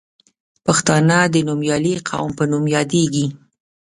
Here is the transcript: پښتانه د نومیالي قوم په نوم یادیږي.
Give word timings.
پښتانه 0.65 1.17
د 1.33 1.35
نومیالي 1.47 1.95
قوم 2.09 2.31
په 2.37 2.43
نوم 2.51 2.65
یادیږي. 2.75 3.25